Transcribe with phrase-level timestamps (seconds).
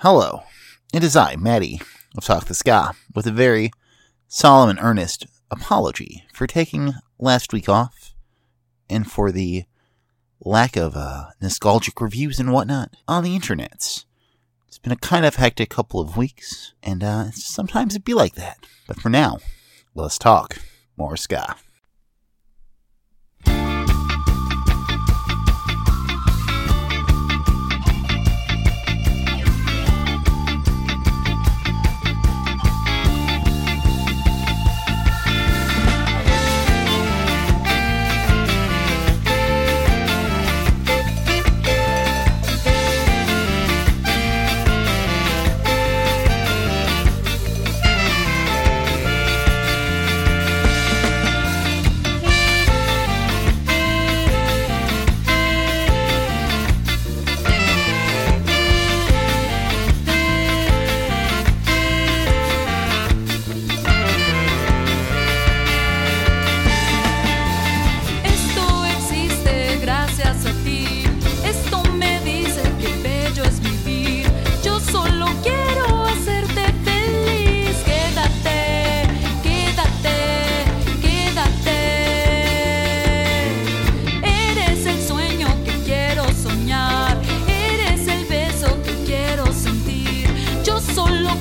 [0.00, 0.42] Hello,
[0.92, 1.80] it is I, Maddie,
[2.18, 3.70] of Talk the Ska, with a very
[4.28, 8.14] solemn and earnest apology for taking last week off
[8.90, 9.64] and for the
[10.38, 14.04] lack of uh, nostalgic reviews and whatnot on the internets.
[14.68, 18.34] It's been a kind of hectic couple of weeks, and uh, sometimes it be like
[18.34, 18.66] that.
[18.86, 19.38] But for now,
[19.94, 20.58] let's talk
[20.98, 21.56] more ska.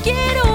[0.06, 0.55] When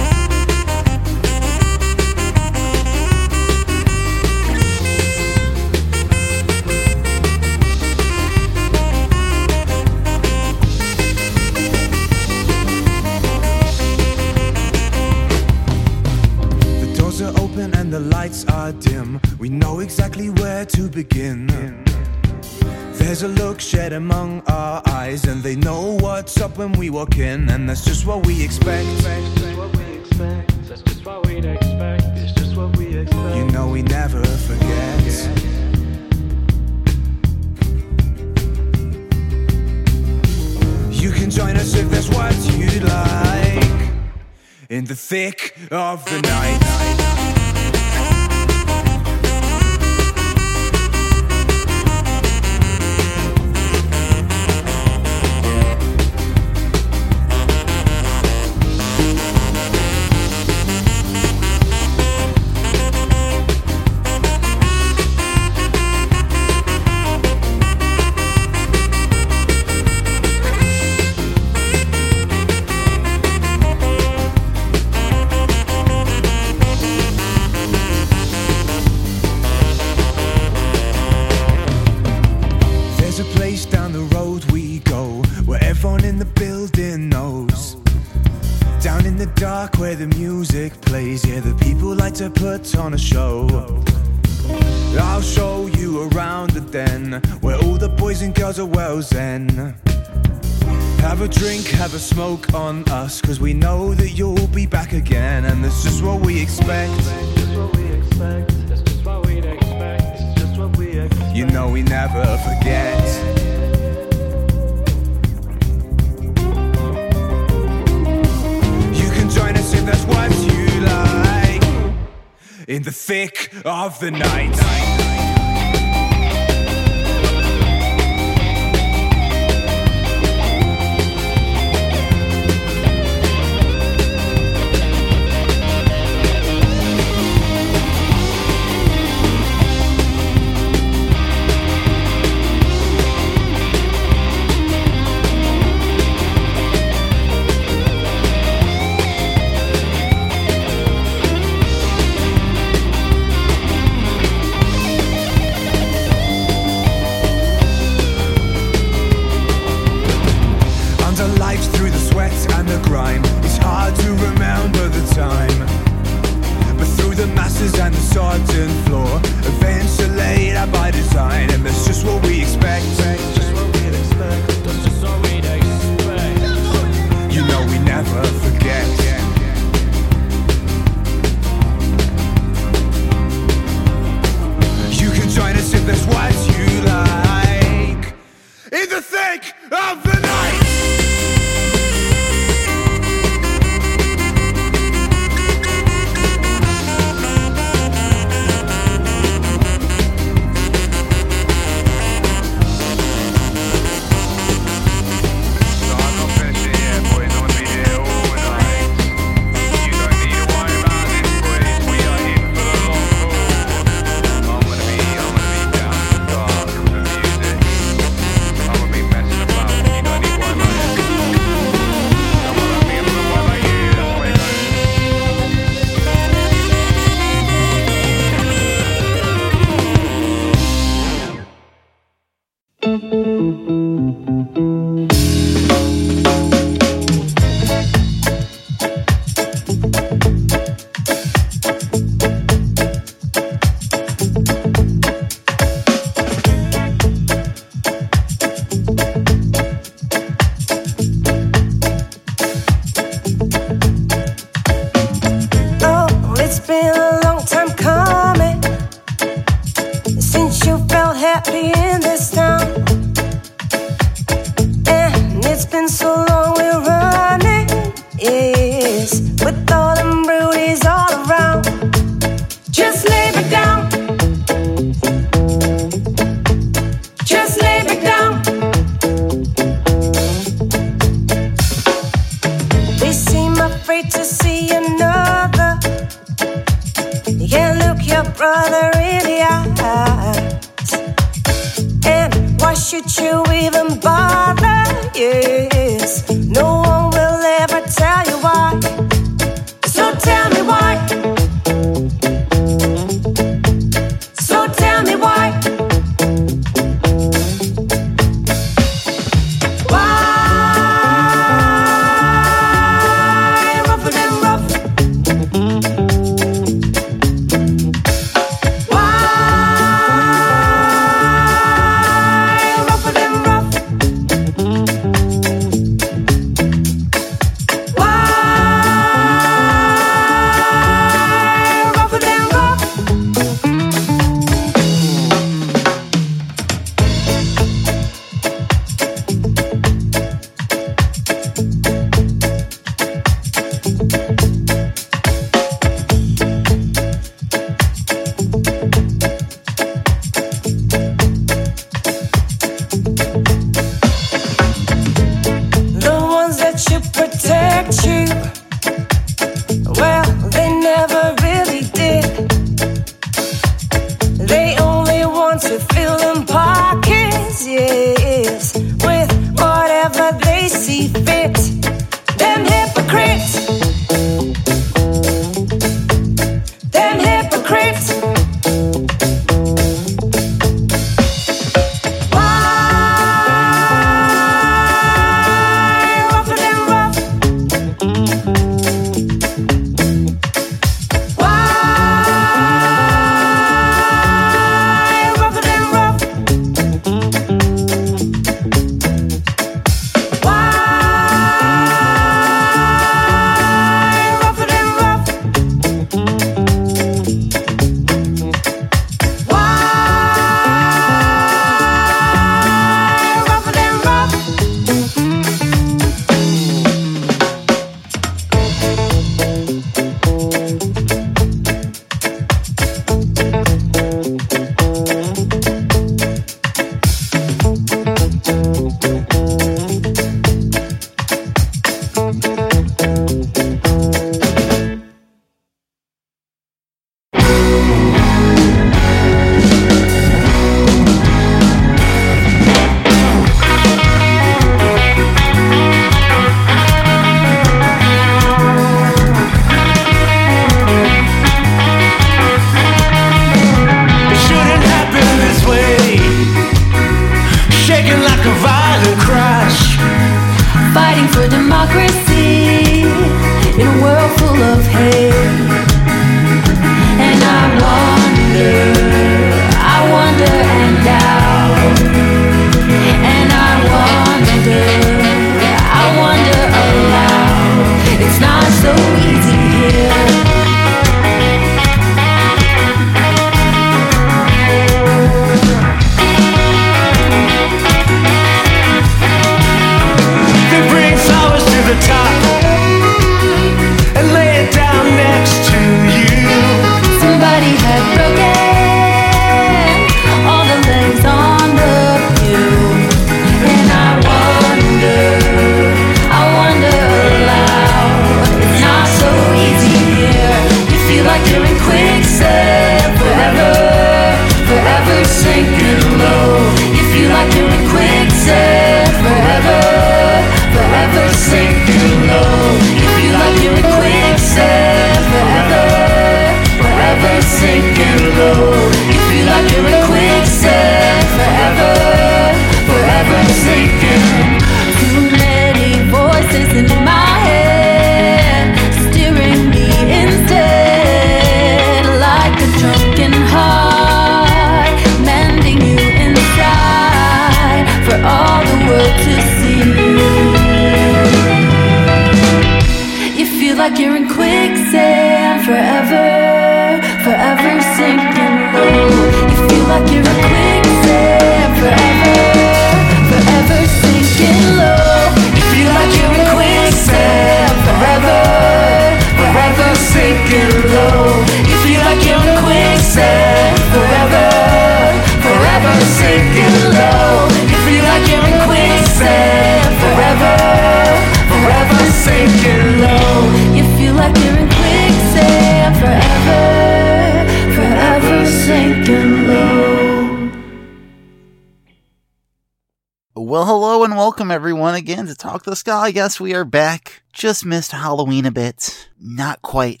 [593.36, 596.12] Well, hello and welcome everyone again to Talk the Ska.
[596.14, 597.24] Yes, we are back.
[597.32, 599.08] Just missed Halloween a bit.
[599.18, 600.00] Not quite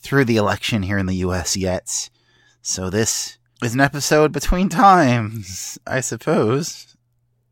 [0.00, 2.08] through the election here in the US yet.
[2.62, 6.96] So this is an episode between times, I suppose.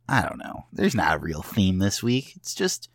[0.09, 0.65] I don't know.
[0.73, 2.33] There's not a real theme this week.
[2.37, 2.89] It's just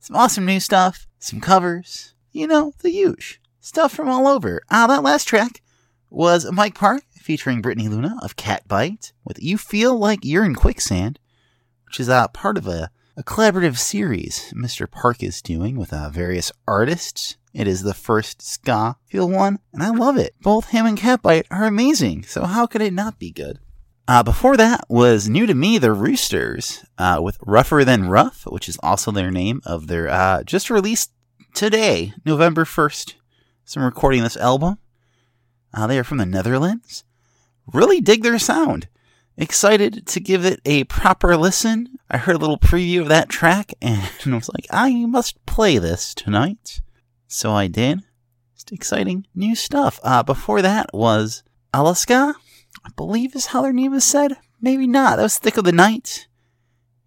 [0.00, 4.62] some awesome new stuff, some covers, you know, the huge stuff from all over.
[4.68, 5.62] Ah, that last track
[6.10, 11.20] was Mike Park featuring Brittany Luna of Catbite with You Feel Like You're in Quicksand
[11.88, 14.88] which is uh, part of a, a collaborative series Mr.
[14.88, 17.38] Park is doing with uh, various artists.
[17.54, 20.34] It is the first ska feel one, and I love it.
[20.42, 23.58] Both him and Catbite are amazing, so how could it not be good?
[24.06, 28.68] Uh, before that was new to me, the Roosters, uh, with Rougher Than Rough, which
[28.68, 31.10] is also their name of their uh, just released
[31.54, 33.14] today, November 1st.
[33.64, 34.76] So I'm recording this album.
[35.72, 37.04] Uh, they are from the Netherlands.
[37.72, 38.88] Really dig their sound
[39.38, 41.98] excited to give it a proper listen.
[42.10, 45.78] I heard a little preview of that track and I was like, I must play
[45.78, 46.80] this tonight.
[47.26, 48.02] So I did.
[48.54, 50.00] Just exciting new stuff.
[50.02, 51.42] Uh, before that was
[51.72, 52.34] Alaska,
[52.84, 54.36] I believe is how their name is said.
[54.60, 55.16] Maybe not.
[55.16, 56.26] That was Thick of the Night.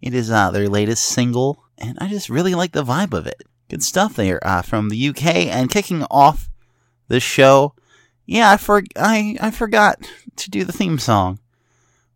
[0.00, 3.42] It is uh, their latest single, and I just really like the vibe of it.
[3.68, 5.26] Good stuff there uh, from the UK.
[5.46, 6.48] And kicking off
[7.08, 7.74] the show,
[8.24, 9.98] yeah, I, for- I, I forgot
[10.36, 11.38] to do the theme song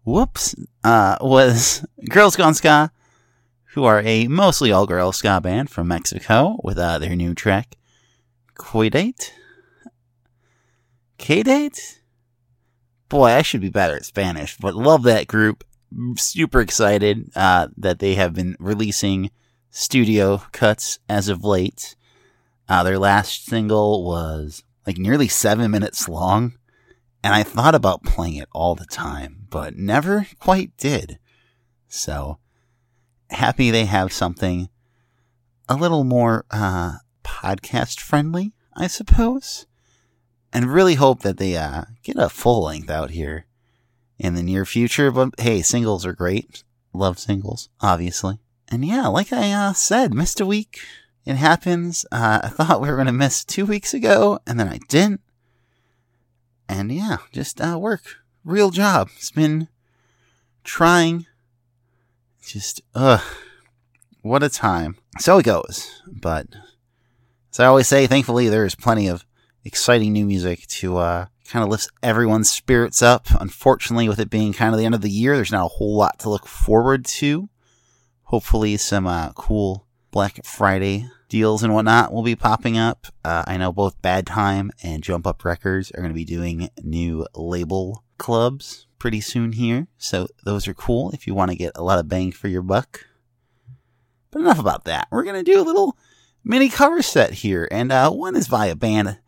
[0.06, 2.90] whoops, uh, was Girls Gone Ska,
[3.74, 7.76] who are a mostly all girl ska band from Mexico with uh, their new track,
[8.54, 9.34] Cuidate?
[11.18, 12.00] K-Date?
[13.08, 15.64] Boy, I should be better at Spanish, but love that group.
[16.16, 19.30] Super excited uh, that they have been releasing
[19.70, 21.96] studio cuts as of late.
[22.68, 26.54] Uh, their last single was like nearly seven minutes long
[27.26, 31.18] and I thought about playing it all the time, but never quite did.
[31.88, 32.36] So
[33.30, 34.68] happy they have something
[35.66, 39.64] a little more uh, podcast friendly, I suppose,
[40.52, 43.46] and really hope that they uh, get a full length out here
[44.18, 45.10] in the near future.
[45.10, 46.62] But hey, singles are great.
[46.92, 48.38] Love singles, obviously.
[48.68, 50.80] And yeah, like I uh, said, missed a week.
[51.24, 52.04] It happens.
[52.12, 55.22] Uh, I thought we were going to miss two weeks ago, and then I didn't
[56.68, 58.16] and yeah, just uh, work.
[58.46, 59.08] Real job.
[59.16, 59.66] It's been
[60.62, 61.26] trying.
[62.46, 63.20] Just, ugh.
[64.22, 64.98] What a time.
[65.18, 66.00] So it goes.
[66.06, 66.46] But
[67.50, 69.26] as I always say, thankfully, there's plenty of
[69.64, 73.26] exciting new music to uh, kind of lift everyone's spirits up.
[73.40, 75.96] Unfortunately, with it being kind of the end of the year, there's not a whole
[75.96, 77.48] lot to look forward to.
[78.26, 83.08] Hopefully, some uh, cool Black Friday deals and whatnot will be popping up.
[83.24, 86.70] Uh, I know both Bad Time and Jump Up Records are going to be doing
[86.84, 89.88] new label clubs pretty soon here.
[89.98, 92.62] So those are cool if you want to get a lot of bang for your
[92.62, 93.06] buck.
[94.30, 95.08] But enough about that.
[95.10, 95.96] We're going to do a little
[96.44, 97.68] mini cover set here.
[97.70, 99.18] And uh, one is by a band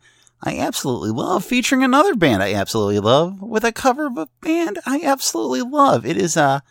[0.41, 4.79] I absolutely love, featuring another band I absolutely love, with a cover of a band
[4.85, 6.05] I absolutely love.
[6.05, 6.61] It is uh,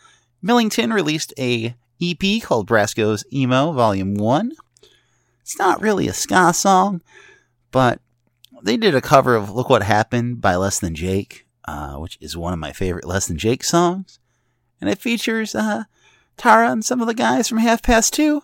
[0.41, 4.53] Millington released a EP called Brasco's Emo Volume 1.
[5.41, 7.01] It's not really a ska song,
[7.71, 7.99] but
[8.63, 12.35] they did a cover of Look What Happened by Less Than Jake, uh, which is
[12.35, 14.19] one of my favorite Less Than Jake songs.
[14.81, 15.83] And it features uh,
[16.35, 18.41] Tara and some of the guys from Half Past Two.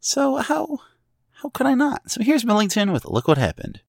[0.00, 0.80] So how
[1.42, 2.10] how could I not?
[2.10, 3.80] So here's Millington with Look What Happened.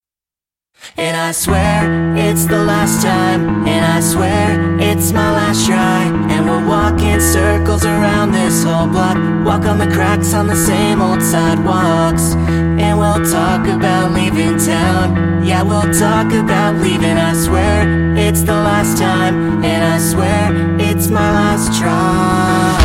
[0.98, 3.68] And I swear it's the last time.
[3.68, 6.04] And I swear it's my last try.
[6.32, 9.18] And we'll walk in circles around this whole block.
[9.46, 12.34] Walk on the cracks on the same old sidewalks.
[12.84, 15.46] And we'll talk about leaving town.
[15.46, 17.18] Yeah, we'll talk about leaving.
[17.18, 19.64] I swear it's the last time.
[19.64, 22.79] And I swear it's my last try.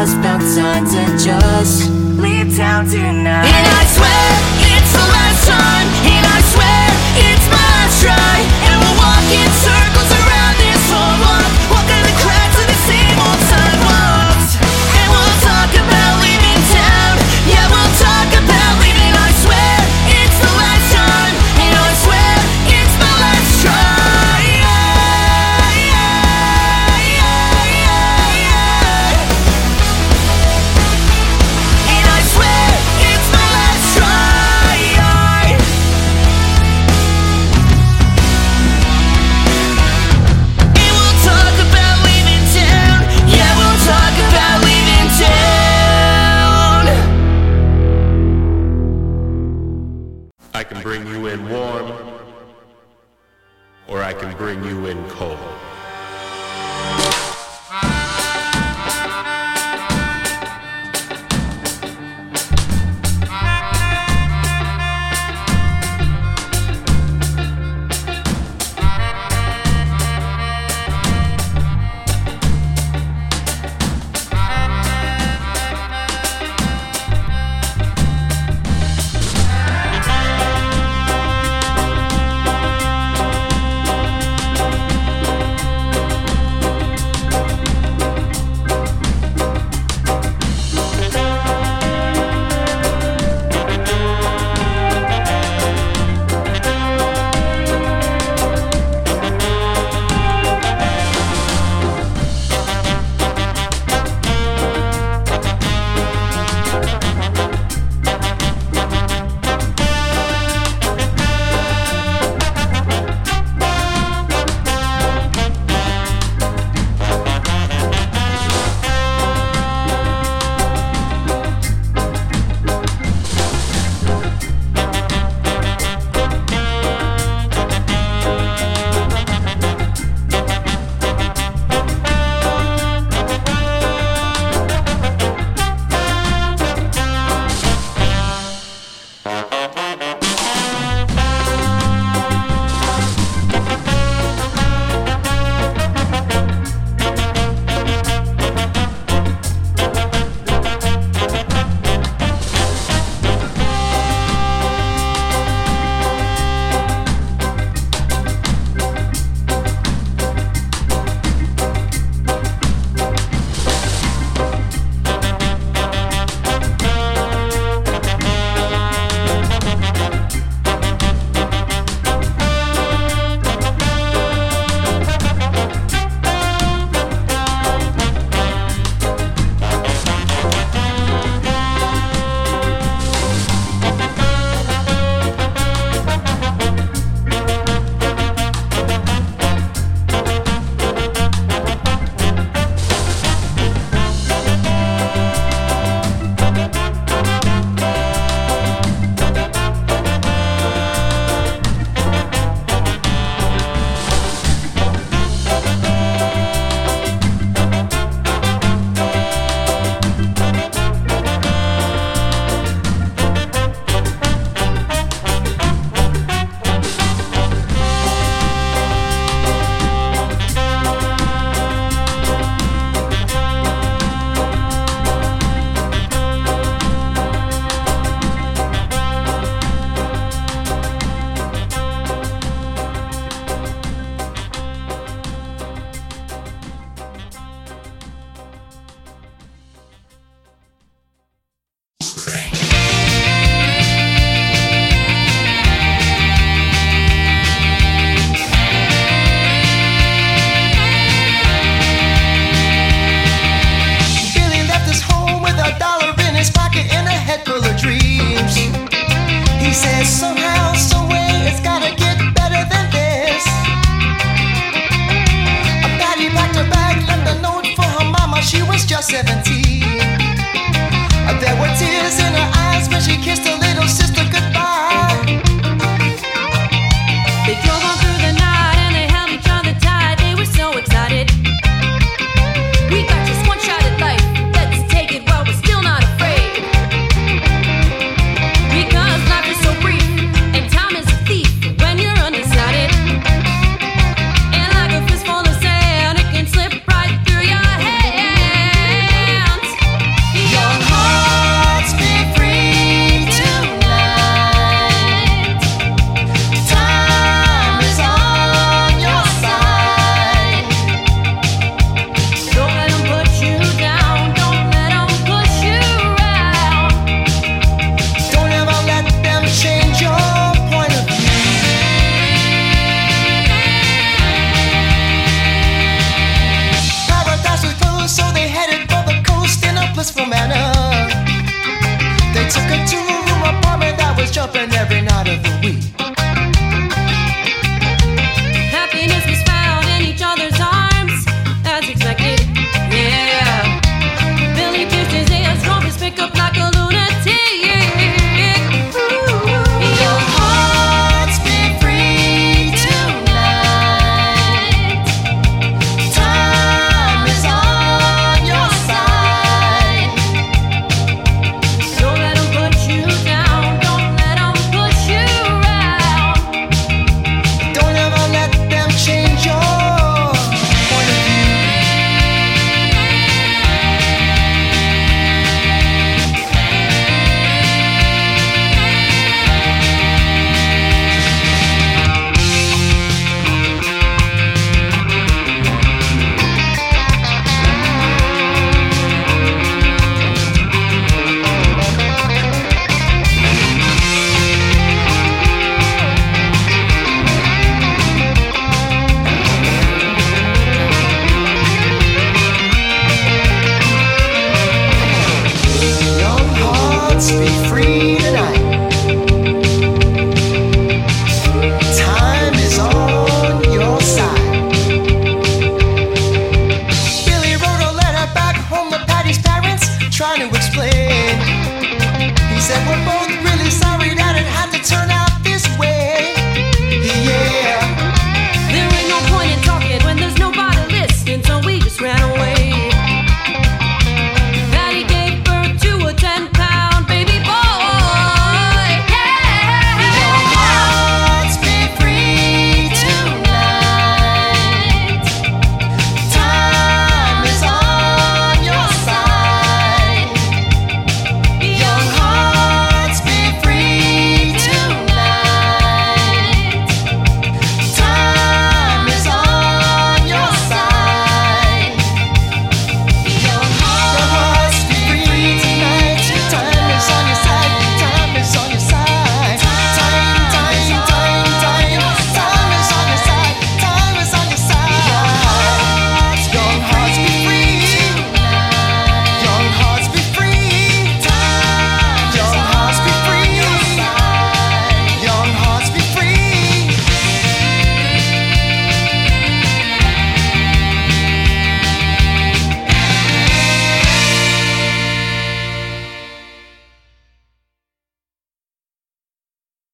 [0.00, 3.44] us, found signs and just leave town tonight.
[3.44, 4.59] And I swear.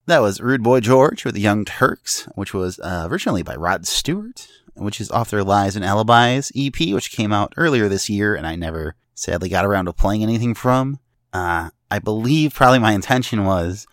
[0.06, 3.88] That was Rude Boy George with the Young Turks, which was uh, originally by Rod
[3.88, 8.36] Stewart, which is off their Lies and Alibis EP, which came out earlier this year,
[8.36, 11.00] and I never sadly got around to playing anything from.
[11.32, 13.84] Uh, I believe probably my intention was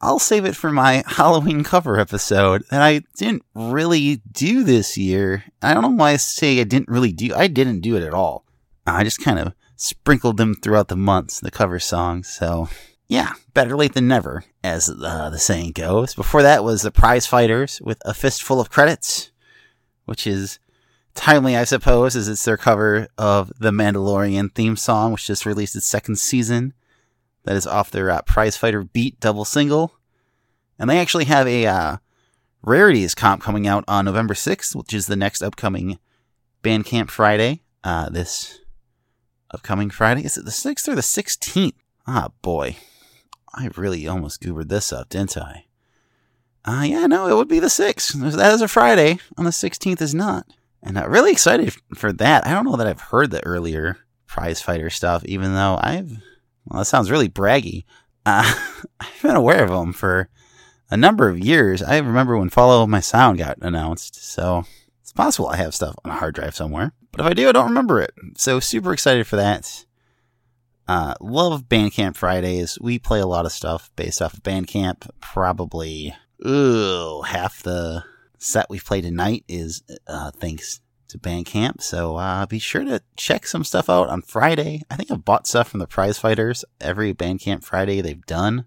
[0.00, 5.44] I'll save it for my Halloween cover episode that I didn't really do this year.
[5.62, 7.36] I don't know why I say I didn't really do.
[7.36, 8.44] I didn't do it at all.
[8.84, 12.26] I just kind of sprinkled them throughout the months, the cover songs.
[12.26, 12.68] So
[13.12, 16.14] yeah, better late than never, as uh, the saying goes.
[16.14, 19.30] Before that was the Prize Fighters with a fistful of credits,
[20.06, 20.58] which is
[21.14, 25.76] timely, I suppose, as it's their cover of the Mandalorian theme song, which just released
[25.76, 26.72] its second season.
[27.44, 29.92] That is off their uh, Prize Fighter Beat double single.
[30.78, 31.96] And they actually have a uh,
[32.62, 35.98] Rarities comp coming out on November 6th, which is the next upcoming
[36.62, 37.60] Bandcamp Friday.
[37.84, 38.60] Uh, this
[39.50, 40.24] upcoming Friday.
[40.24, 41.74] Is it the 6th or the 16th?
[42.06, 42.78] Ah, boy.
[43.54, 45.66] I really almost goobered this up, didn't I?
[46.64, 48.36] Uh, yeah, no, it would be the 6th.
[48.36, 49.18] That is a Friday.
[49.36, 50.46] On the 16th is not.
[50.82, 52.46] And I'm really excited for that.
[52.46, 56.10] I don't know that I've heard the earlier prize fighter stuff, even though I've,
[56.64, 57.84] well, that sounds really braggy.
[58.24, 58.54] Uh,
[59.00, 60.28] I've been aware of them for
[60.90, 61.82] a number of years.
[61.82, 64.64] I remember when Follow My Sound got announced, so
[65.00, 66.92] it's possible I have stuff on a hard drive somewhere.
[67.10, 68.12] But if I do, I don't remember it.
[68.36, 69.84] So super excited for that.
[70.92, 72.78] Uh, love Bandcamp Fridays.
[72.78, 75.08] We play a lot of stuff based off of Bandcamp.
[75.22, 76.14] Probably,
[76.46, 78.04] ooh, half the
[78.36, 81.80] set we've played tonight is uh, thanks to Bandcamp.
[81.80, 84.82] So uh, be sure to check some stuff out on Friday.
[84.90, 88.66] I think I've bought stuff from the prize fighters every Bandcamp Friday they've done,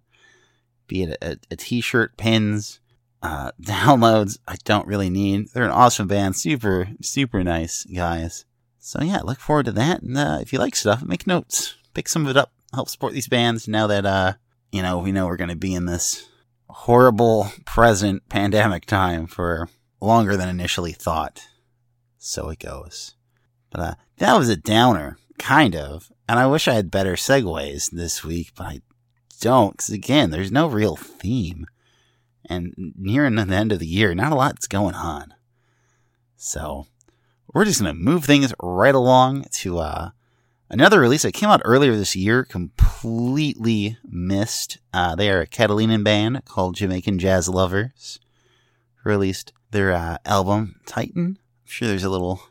[0.88, 2.80] be it a, a t-shirt, pins,
[3.22, 4.40] uh, downloads.
[4.48, 5.50] I don't really need.
[5.50, 8.46] They're an awesome band, super super nice guys.
[8.80, 10.02] So yeah, look forward to that.
[10.02, 13.14] And uh, if you like stuff, make notes, pick some of it up, help support
[13.14, 13.68] these bands.
[13.68, 14.34] Now that uh,
[14.72, 16.28] you know, we know we're going to be in this
[16.70, 19.70] horrible present pandemic time for
[20.02, 21.48] longer than initially thought.
[22.18, 23.16] So it goes.
[23.70, 26.12] But uh, that was a downer, kind of.
[26.28, 28.82] And I wish I had better segues this week, but I
[29.40, 29.78] don't.
[29.78, 31.66] Because again, there's no real theme.
[32.48, 35.34] And nearing the end of the year, not a lot's going on.
[36.36, 36.88] So
[37.54, 40.10] we're just going to move things right along to uh,
[40.70, 44.80] another release that came out earlier this year, completely missed.
[44.94, 48.20] Uh, they are a Catalinian band called Jamaican Jazz Lovers.
[49.04, 51.38] Released their uh, album Titan.
[51.38, 52.42] I'm sure there's a little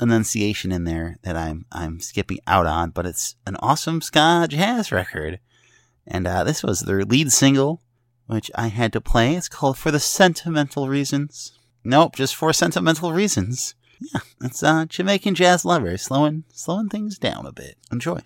[0.00, 4.92] enunciation in there that I'm I'm skipping out on, but it's an awesome ska jazz
[4.92, 5.40] record.
[6.06, 7.82] And uh, this was their lead single,
[8.26, 9.34] which I had to play.
[9.34, 11.58] It's called For the Sentimental Reasons.
[11.84, 13.74] Nope, just for sentimental reasons.
[14.00, 17.76] Yeah, it's uh, Jamaican jazz lovers slowing slowing things down a bit.
[17.90, 18.20] Enjoy.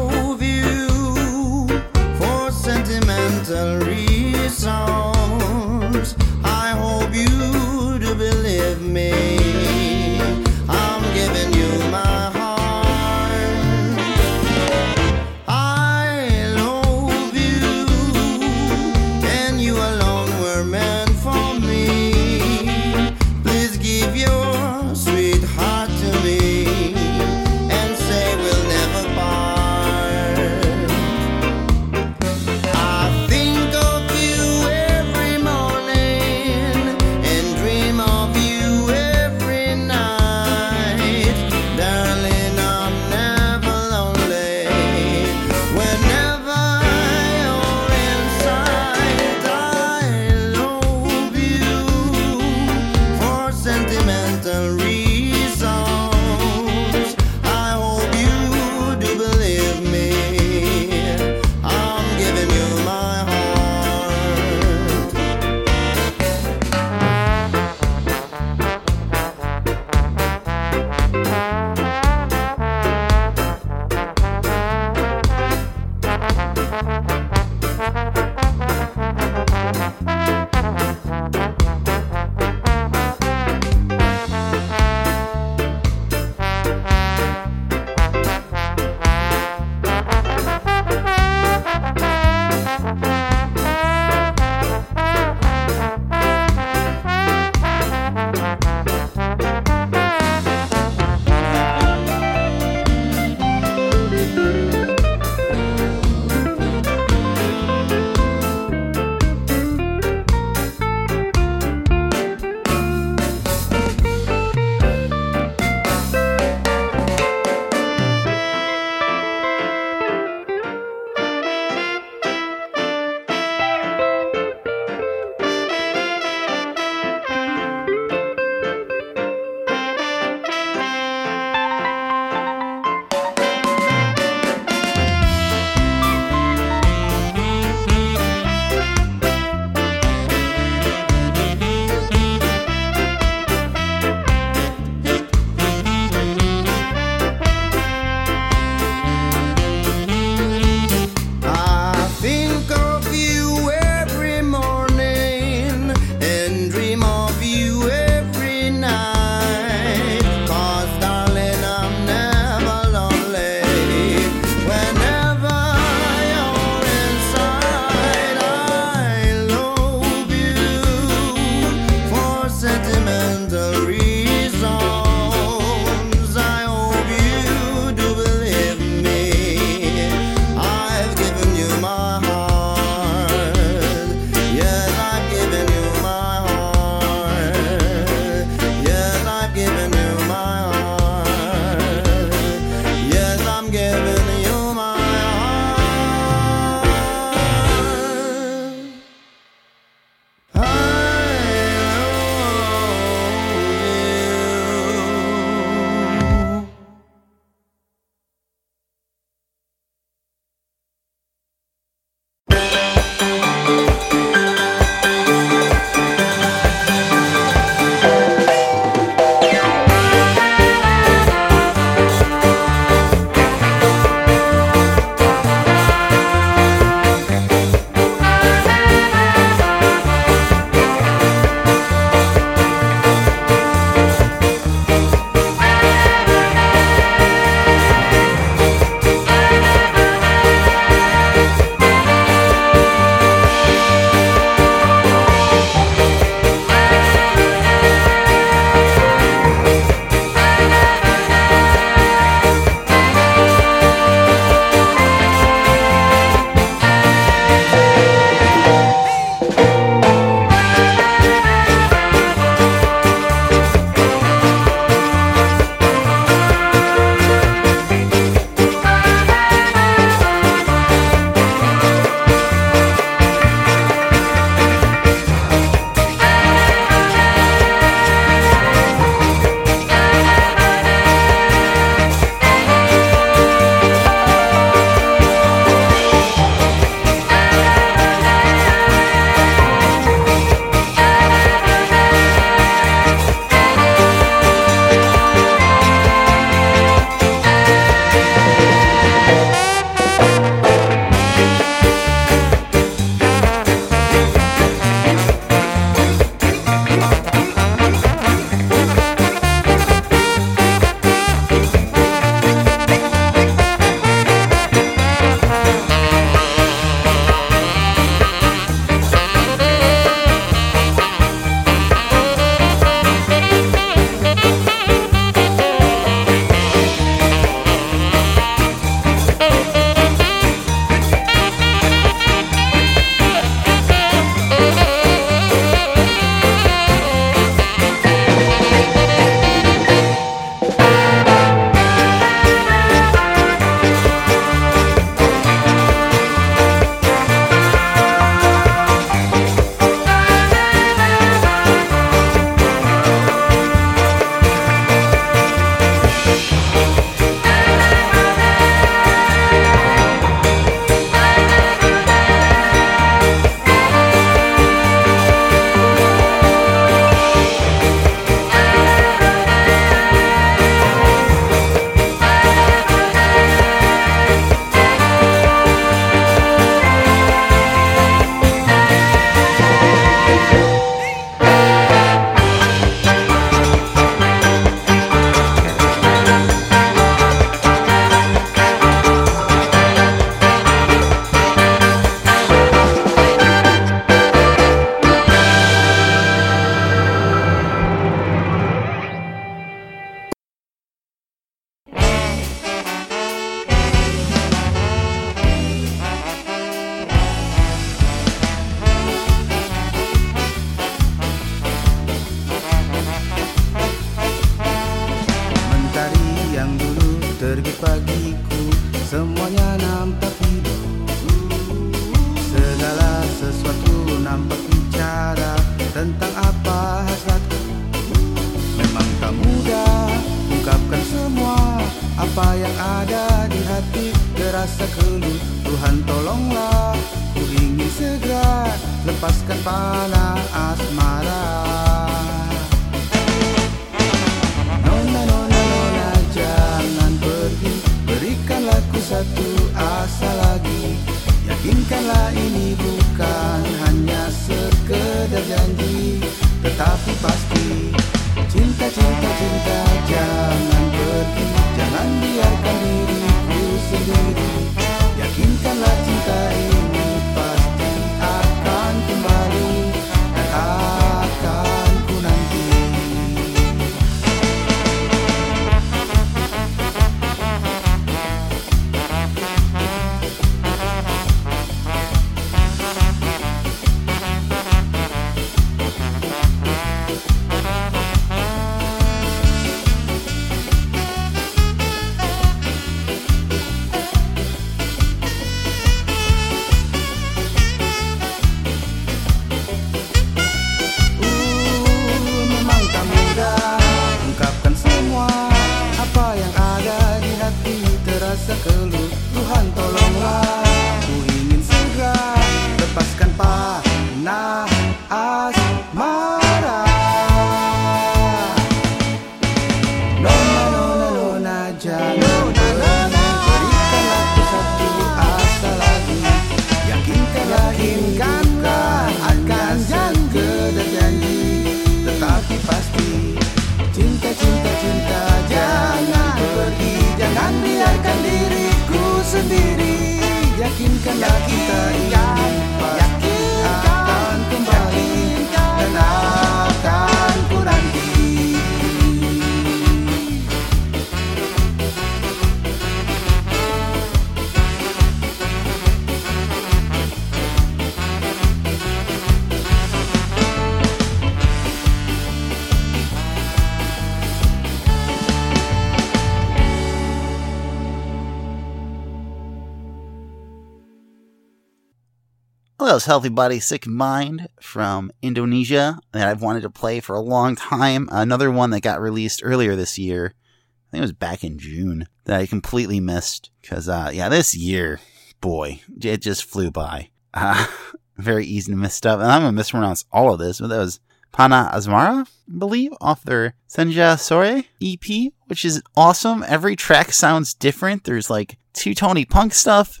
[572.94, 577.56] Was Healthy Body, Sick Mind from Indonesia that I've wanted to play for a long
[577.56, 578.08] time.
[578.12, 580.32] Another one that got released earlier this year.
[580.32, 584.54] I think it was back in June that I completely missed because, uh, yeah, this
[584.54, 585.00] year,
[585.40, 587.10] boy, it just flew by.
[587.32, 587.66] Uh,
[588.16, 589.18] very easy to miss stuff.
[589.18, 591.00] And I'm going to mispronounce all of this, but that was
[591.32, 596.44] Pana Asmara, I believe, off their Senja Sore EP, which is awesome.
[596.46, 598.04] Every track sounds different.
[598.04, 600.00] There's like two Tony Punk stuff.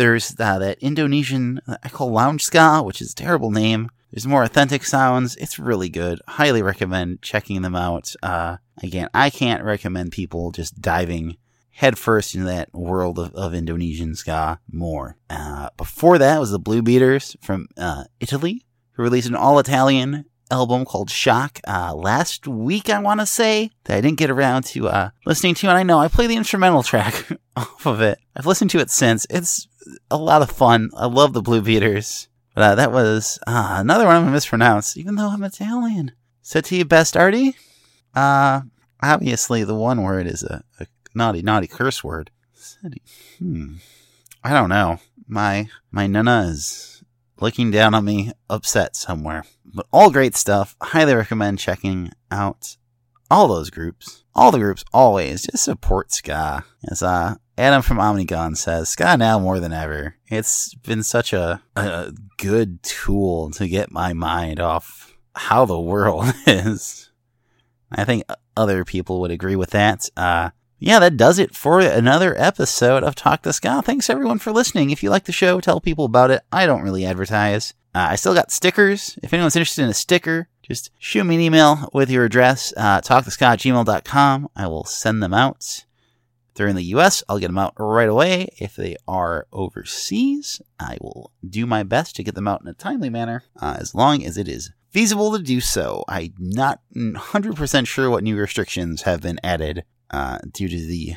[0.00, 3.90] There's uh, that Indonesian uh, I call lounge ska, which is a terrible name.
[4.10, 5.36] There's more authentic sounds.
[5.36, 6.22] It's really good.
[6.26, 8.14] Highly recommend checking them out.
[8.22, 11.36] Uh, again, I can't recommend people just diving
[11.72, 15.18] headfirst into that world of, of Indonesian ska more.
[15.28, 20.24] Uh, before that was the Blue Beaters from uh, Italy, who released an all Italian
[20.50, 24.64] album called Shock uh, last week, I want to say, that I didn't get around
[24.68, 25.68] to uh, listening to.
[25.68, 28.18] And I know I play the instrumental track off of it.
[28.34, 29.26] I've listened to it since.
[29.28, 29.68] It's
[30.10, 30.90] a lot of fun.
[30.96, 32.28] I love the Blue Beaters.
[32.54, 36.12] But uh, that was uh, another one I'm going to mispronounce, even though I'm Italian.
[36.42, 37.54] Seti Bastardi?
[38.14, 38.62] Uh,
[39.02, 42.30] obviously, the one word is a, a naughty, naughty curse word.
[43.38, 43.74] Hmm.
[44.42, 44.98] I don't know.
[45.28, 47.04] My my nana is
[47.40, 49.44] looking down on me, upset somewhere.
[49.64, 50.76] But all great stuff.
[50.82, 52.76] Highly recommend checking out
[53.30, 54.24] all those groups.
[54.34, 55.42] All the groups, always.
[55.42, 56.64] Just support Ska.
[56.90, 60.16] As uh, Adam from Omnigone says, Ska now more than ever.
[60.28, 66.26] It's been such a, a good tool to get my mind off how the world
[66.46, 67.10] is.
[67.92, 68.24] I think
[68.56, 70.08] other people would agree with that.
[70.16, 73.82] Uh, yeah, that does it for another episode of Talk the Ska.
[73.82, 74.90] Thanks everyone for listening.
[74.90, 76.42] If you like the show, tell people about it.
[76.50, 77.74] I don't really advertise.
[77.94, 79.18] Uh, I still got stickers.
[79.22, 83.00] If anyone's interested in a sticker, just shoot me an email with your address, uh,
[83.00, 84.48] gmail.com.
[84.54, 85.84] I will send them out.
[86.50, 88.50] If they're in the US, I'll get them out right away.
[88.58, 92.74] If they are overseas, I will do my best to get them out in a
[92.74, 96.04] timely manner, uh, as long as it is feasible to do so.
[96.08, 101.14] I'm not 100% sure what new restrictions have been added uh, due to the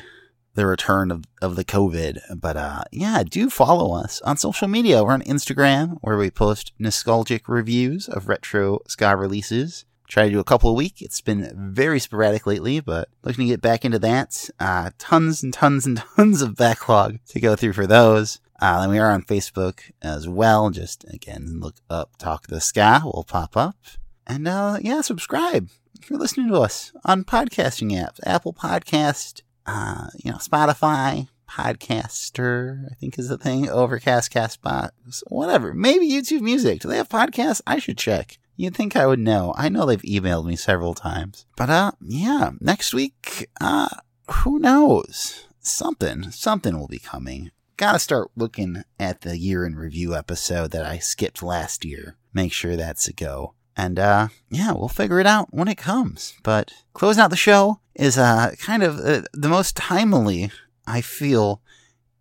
[0.54, 2.40] the return of, of the COVID.
[2.40, 5.02] But uh, yeah, do follow us on social media.
[5.02, 9.84] We're on Instagram where we post nostalgic reviews of retro ska releases.
[10.06, 11.00] Try to do a couple a week.
[11.00, 14.48] It's been very sporadic lately, but looking to get back into that.
[14.60, 18.40] Uh, tons and tons and tons of backlog to go through for those.
[18.60, 20.70] Uh, and we are on Facebook as well.
[20.70, 23.76] Just again, look up Talk the Ska will pop up.
[24.26, 25.68] And uh, yeah, subscribe
[26.04, 32.90] if you're listening to us on podcasting apps, Apple Podcast, uh, you know, Spotify, Podcaster,
[32.90, 34.90] I think is the thing, Overcast, Castbox,
[35.28, 35.74] whatever.
[35.74, 36.80] Maybe YouTube Music.
[36.80, 37.60] Do they have podcasts?
[37.66, 38.38] I should check.
[38.56, 39.52] You'd think I would know.
[39.56, 41.46] I know they've emailed me several times.
[41.56, 43.88] But uh yeah, next week, uh
[44.30, 45.46] who knows?
[45.60, 47.50] Something, something will be coming.
[47.76, 52.16] Gotta start looking at the year in review episode that I skipped last year.
[52.32, 53.54] Make sure that's a go.
[53.76, 56.34] And uh yeah, we'll figure it out when it comes.
[56.42, 60.50] But closing out the show is uh kind of uh, the most timely
[60.86, 61.60] I feel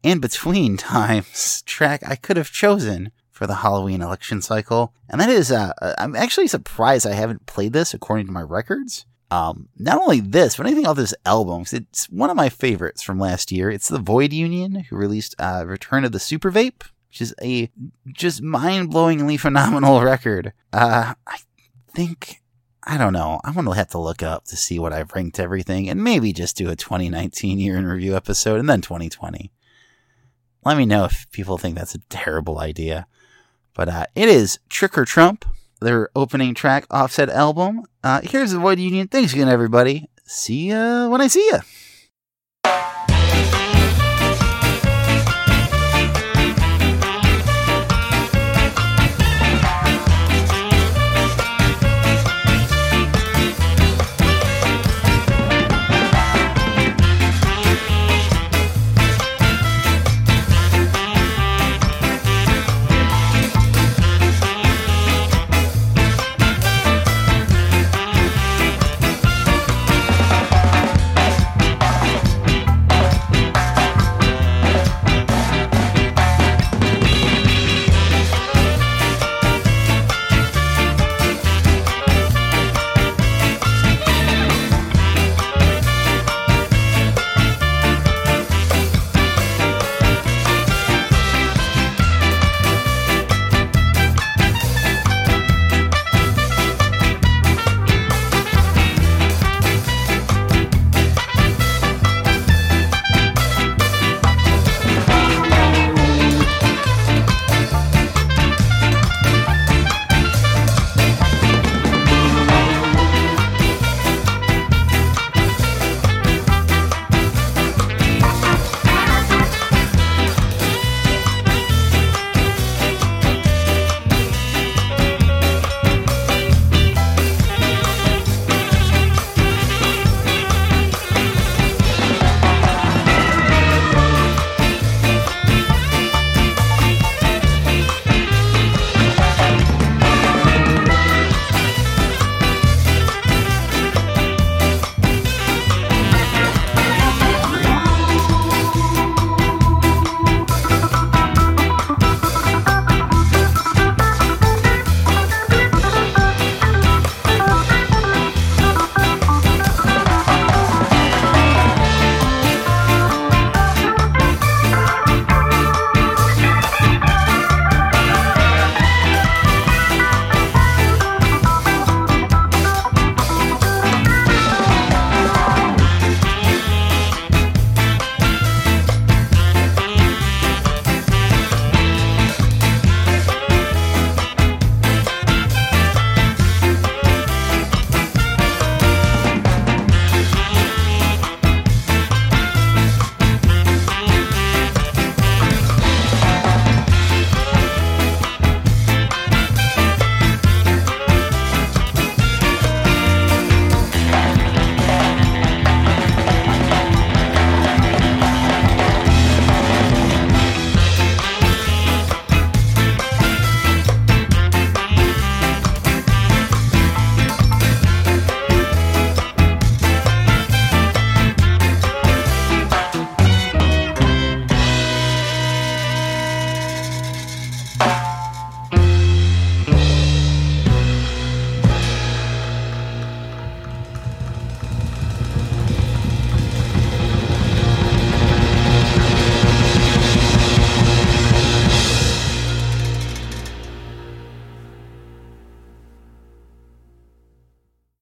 [0.01, 4.93] in between times track I could have chosen for the Halloween election cycle.
[5.09, 9.05] And that is, uh, I'm actually surprised I haven't played this according to my records.
[9.31, 13.19] Um, not only this, but anything off this album, it's one of my favorites from
[13.19, 13.71] last year.
[13.71, 16.83] It's the Void Union, who released uh, Return of the Super Ape,
[17.13, 17.69] which is a
[18.07, 20.51] just mind blowingly phenomenal record.
[20.73, 21.37] Uh, I
[21.93, 22.41] think,
[22.83, 25.87] I don't know, I'm to have to look up to see what I've ranked everything
[25.87, 29.51] and maybe just do a 2019 year in review episode and then 2020.
[30.65, 33.05] Let me know if people think that's a terrible idea.
[33.75, 35.45] But uh, it is Trick or Trump,
[35.81, 37.83] their opening track offset album.
[38.03, 39.07] Uh, here's the Void Union.
[39.07, 40.09] Thanks again, everybody.
[40.25, 41.59] See ya when I see ya.